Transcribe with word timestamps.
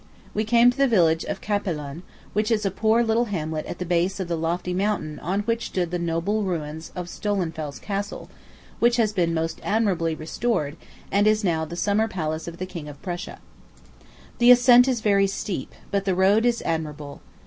We 0.33 0.45
came 0.45 0.71
to 0.71 0.77
the 0.79 0.87
village 0.87 1.25
of 1.25 1.41
Capellen, 1.41 2.01
which 2.33 2.49
is 2.49 2.65
a 2.65 2.71
poor 2.71 3.03
little 3.03 3.25
hamlet 3.25 3.67
at 3.67 3.77
the 3.77 3.85
base 3.85 4.19
of 4.19 4.27
the 4.27 4.35
lofty 4.35 4.73
mountain 4.73 5.19
on 5.19 5.41
which 5.41 5.67
stood 5.67 5.91
the 5.91 5.99
noble 5.99 6.41
ruins 6.41 6.91
of 6.95 7.05
Stolzenfels 7.07 7.79
Castle, 7.79 8.27
which 8.79 8.97
has 8.97 9.13
been 9.13 9.31
most 9.31 9.61
admirably 9.63 10.15
restored, 10.15 10.75
and 11.11 11.27
is 11.27 11.43
now 11.43 11.65
the 11.65 11.75
summer 11.75 12.07
palace 12.07 12.47
of 12.47 12.57
the 12.57 12.65
King 12.65 12.87
of 12.89 12.99
Prussia. 13.03 13.41
The 14.39 14.49
ascent 14.49 14.87
is 14.87 15.01
very 15.01 15.27
steep, 15.27 15.71
but 15.91 16.05
the 16.05 16.15
road 16.15 16.47
is 16.47 16.63
admirable. 16.63 17.21